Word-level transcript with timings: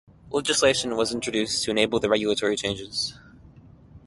Legislation 0.31 0.95
was 0.95 1.13
introduced 1.13 1.63
to 1.63 1.69
enable 1.69 1.99
the 1.99 2.09
regulatory 2.09 2.55
changes. 2.55 3.13